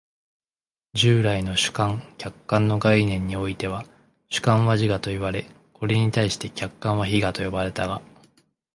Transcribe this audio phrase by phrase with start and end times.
[0.95, 3.85] 従来の主観・客観の概念においては、
[4.31, 8.01] 主観は自我といわれ、これに対して客観は非我と呼ばれたが、